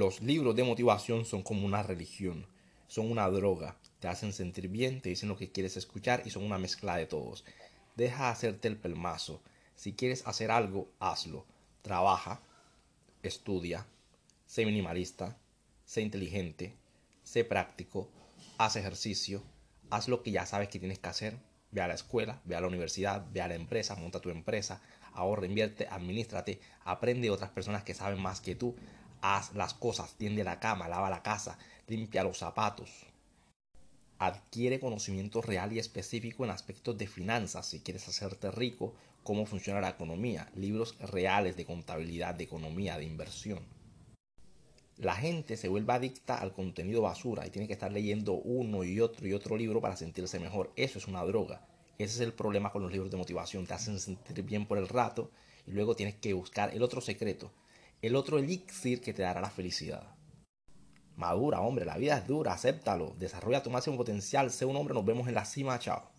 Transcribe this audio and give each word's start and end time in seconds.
Los 0.00 0.22
libros 0.22 0.56
de 0.56 0.64
motivación 0.64 1.26
son 1.26 1.42
como 1.42 1.66
una 1.66 1.82
religión, 1.82 2.46
son 2.86 3.10
una 3.10 3.28
droga, 3.28 3.76
te 3.98 4.08
hacen 4.08 4.32
sentir 4.32 4.68
bien, 4.68 5.02
te 5.02 5.10
dicen 5.10 5.28
lo 5.28 5.36
que 5.36 5.52
quieres 5.52 5.76
escuchar 5.76 6.22
y 6.24 6.30
son 6.30 6.42
una 6.42 6.56
mezcla 6.56 6.96
de 6.96 7.04
todos. 7.04 7.44
Deja 7.96 8.30
hacerte 8.30 8.66
el 8.68 8.78
pelmazo. 8.78 9.42
Si 9.74 9.92
quieres 9.92 10.26
hacer 10.26 10.50
algo, 10.52 10.90
hazlo. 11.00 11.44
Trabaja, 11.82 12.40
estudia, 13.22 13.86
sé 14.46 14.64
minimalista, 14.64 15.36
sé 15.84 16.00
inteligente, 16.00 16.74
sé 17.22 17.44
práctico, 17.44 18.08
haz 18.56 18.76
ejercicio, 18.76 19.42
haz 19.90 20.08
lo 20.08 20.22
que 20.22 20.30
ya 20.30 20.46
sabes 20.46 20.70
que 20.70 20.78
tienes 20.78 20.98
que 20.98 21.10
hacer. 21.10 21.36
Ve 21.72 21.82
a 21.82 21.88
la 21.88 21.94
escuela, 21.94 22.40
ve 22.46 22.56
a 22.56 22.62
la 22.62 22.68
universidad, 22.68 23.26
ve 23.32 23.42
a 23.42 23.48
la 23.48 23.54
empresa, 23.54 23.96
monta 23.96 24.18
tu 24.18 24.30
empresa, 24.30 24.80
ahorra, 25.12 25.44
invierte, 25.44 25.88
administrate, 25.88 26.58
aprende 26.84 27.24
de 27.26 27.30
otras 27.32 27.50
personas 27.50 27.84
que 27.84 27.92
saben 27.92 28.18
más 28.18 28.40
que 28.40 28.54
tú, 28.54 28.74
haz 29.22 29.54
las 29.54 29.74
cosas, 29.74 30.14
tiende 30.14 30.44
la 30.44 30.60
cama, 30.60 30.88
lava 30.88 31.10
la 31.10 31.22
casa, 31.22 31.58
limpia 31.86 32.24
los 32.24 32.38
zapatos. 32.38 33.06
Adquiere 34.18 34.80
conocimiento 34.80 35.40
real 35.40 35.72
y 35.72 35.78
específico 35.78 36.44
en 36.44 36.50
aspectos 36.50 36.98
de 36.98 37.06
finanzas 37.06 37.66
si 37.66 37.80
quieres 37.80 38.06
hacerte 38.08 38.50
rico, 38.50 38.94
cómo 39.22 39.46
funciona 39.46 39.80
la 39.80 39.90
economía, 39.90 40.50
libros 40.54 40.96
reales 40.98 41.56
de 41.56 41.64
contabilidad, 41.64 42.34
de 42.34 42.44
economía, 42.44 42.98
de 42.98 43.04
inversión. 43.04 43.60
La 44.96 45.14
gente 45.14 45.56
se 45.56 45.68
vuelve 45.68 45.94
adicta 45.94 46.36
al 46.36 46.52
contenido 46.52 47.00
basura 47.00 47.46
y 47.46 47.50
tiene 47.50 47.66
que 47.66 47.72
estar 47.72 47.90
leyendo 47.90 48.34
uno 48.34 48.84
y 48.84 49.00
otro 49.00 49.26
y 49.26 49.32
otro 49.32 49.56
libro 49.56 49.80
para 49.80 49.96
sentirse 49.96 50.38
mejor. 50.38 50.70
Eso 50.76 50.98
es 50.98 51.08
una 51.08 51.24
droga. 51.24 51.66
Ese 51.96 52.16
es 52.16 52.20
el 52.20 52.34
problema 52.34 52.70
con 52.70 52.82
los 52.82 52.92
libros 52.92 53.10
de 53.10 53.16
motivación. 53.16 53.66
Te 53.66 53.72
hacen 53.72 53.98
sentir 53.98 54.42
bien 54.42 54.66
por 54.66 54.76
el 54.76 54.88
rato 54.88 55.30
y 55.66 55.70
luego 55.70 55.96
tienes 55.96 56.16
que 56.16 56.34
buscar 56.34 56.74
el 56.74 56.82
otro 56.82 57.00
secreto, 57.00 57.50
el 58.02 58.16
otro 58.16 58.38
elixir 58.38 59.00
que 59.00 59.12
te 59.12 59.22
dará 59.22 59.40
la 59.40 59.50
felicidad. 59.50 60.02
Madura, 61.16 61.60
hombre, 61.60 61.84
la 61.84 61.98
vida 61.98 62.16
es 62.16 62.26
dura, 62.26 62.54
acéptalo, 62.54 63.14
desarrolla 63.18 63.62
tu 63.62 63.70
máximo 63.70 63.96
potencial, 63.96 64.50
sé 64.50 64.64
un 64.64 64.76
hombre, 64.76 64.94
nos 64.94 65.04
vemos 65.04 65.28
en 65.28 65.34
la 65.34 65.44
cima, 65.44 65.78
chao. 65.78 66.10